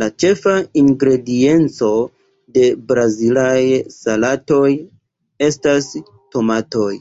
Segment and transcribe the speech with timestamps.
[0.00, 0.50] La ĉefa
[0.80, 1.88] ingredienco
[2.58, 3.56] de brazilaj
[3.98, 4.70] salatoj
[5.52, 5.92] estas
[6.38, 6.96] tomatoj.